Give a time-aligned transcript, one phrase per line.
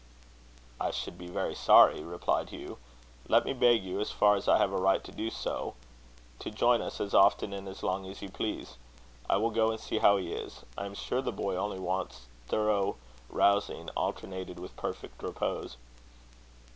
[0.79, 2.79] "I should be very sorry," replied Hugh.
[3.27, 5.75] "Let me beg you, as far as I have a right to do so,
[6.39, 8.77] to join us as often and as long as you please.
[9.29, 10.63] I will go and see how he is.
[10.75, 12.97] I am sure the boy only wants thorough
[13.29, 15.77] rousing, alternated with perfect repose."